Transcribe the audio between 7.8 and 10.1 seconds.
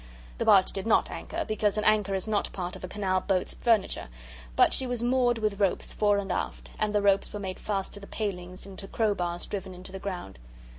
to the palings and to crowbars driven into the